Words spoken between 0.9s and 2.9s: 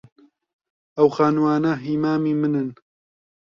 ئەو خانووانە هیی مامی منن.